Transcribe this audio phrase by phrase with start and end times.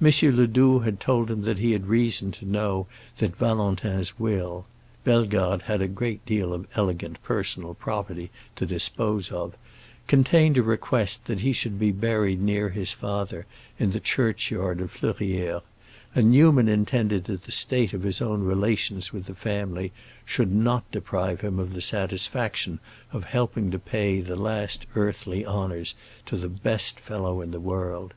[0.00, 0.06] M.
[0.22, 2.86] Ledoux had told him that he had reason to know
[3.18, 10.62] that Valentin's will—Bellegarde had a great deal of elegant personal property to dispose of—contained a
[10.62, 13.44] request that he should be buried near his father
[13.76, 15.62] in the churchyard of Fleurières,
[16.14, 19.90] and Newman intended that the state of his own relations with the family
[20.24, 22.78] should not deprive him of the satisfaction
[23.10, 28.14] of helping to pay the last earthly honors to the best fellow in the world.